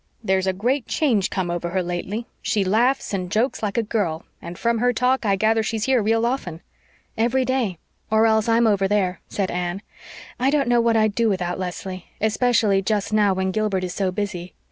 "There's 0.23 0.47
a 0.47 0.51
great 0.51 0.87
change 0.87 1.29
come 1.29 1.51
over 1.51 1.69
her 1.69 1.83
lately. 1.83 2.25
She 2.41 2.63
laughs 2.63 3.13
and 3.13 3.31
jokes 3.31 3.61
like 3.61 3.77
a 3.77 3.83
girl, 3.83 4.25
and 4.41 4.57
from 4.57 4.79
her 4.79 4.93
talk 4.93 5.27
I 5.27 5.35
gather 5.35 5.61
she's 5.61 5.83
here 5.85 6.01
real 6.01 6.25
often." 6.25 6.61
"Every 7.19 7.45
day 7.45 7.77
or 8.09 8.25
else 8.25 8.49
I'm 8.49 8.65
over 8.65 8.87
there," 8.87 9.21
said 9.29 9.51
Anne. 9.51 9.83
"I 10.39 10.49
don't 10.49 10.67
know 10.67 10.81
what 10.81 10.97
I'd 10.97 11.13
do 11.13 11.29
without 11.29 11.59
Leslie, 11.59 12.07
especially 12.19 12.81
just 12.81 13.13
now 13.13 13.35
when 13.35 13.51
Gilbert 13.51 13.83
is 13.83 13.93
so 13.93 14.11
busy. 14.11 14.55